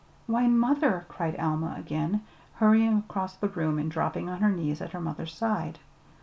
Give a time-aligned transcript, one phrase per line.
[0.25, 2.21] "Why, mother!" cried Alma again,
[2.55, 5.77] hurrying across the room and dropping on her knees at her mother's side.